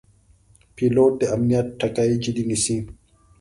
[0.75, 2.77] پیلوټ د امنیت ټکي جدي نیسي.